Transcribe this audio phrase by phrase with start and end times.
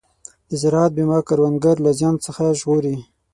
[0.49, 2.95] د زراعت بیمه کروندګر له زیان څخه ژغوري.